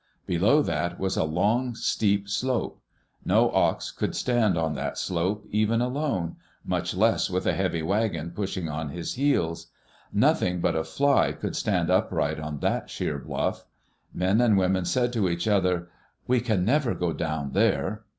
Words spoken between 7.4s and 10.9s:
a heavy wagon pushing on his heels. Nothing but a